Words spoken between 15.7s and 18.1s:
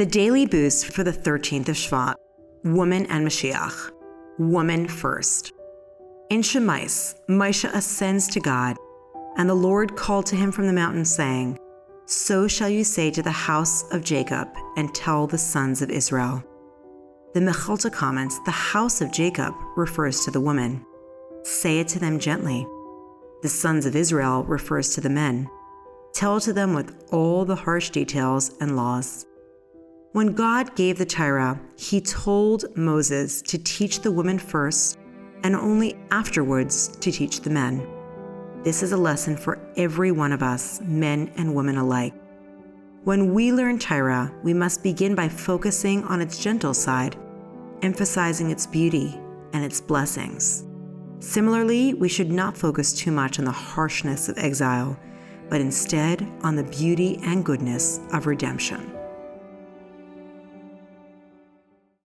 of Israel. The Mechilta